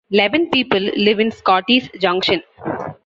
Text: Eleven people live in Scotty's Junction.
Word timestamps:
Eleven 0.09 0.49
people 0.49 0.79
live 0.79 1.19
in 1.19 1.29
Scotty's 1.29 1.87
Junction. 1.99 2.41